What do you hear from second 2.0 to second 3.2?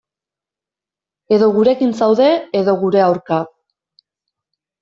zaude, edo gure